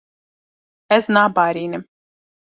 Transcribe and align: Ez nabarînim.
Ez 0.95 1.05
nabarînim. 1.13 1.83